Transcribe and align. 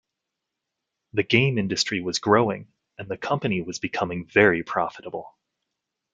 The 1.13 1.21
game 1.21 1.59
industry 1.59 2.01
was 2.01 2.17
growing, 2.17 2.73
and 2.97 3.07
the 3.07 3.17
company 3.17 3.61
was 3.61 3.77
becoming 3.77 4.25
very 4.25 4.63
profitable. 4.63 5.37